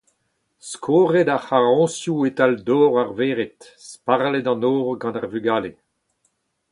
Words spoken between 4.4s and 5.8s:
an nor gant ar vugale.